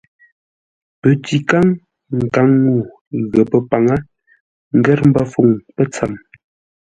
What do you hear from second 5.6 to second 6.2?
pətsəm.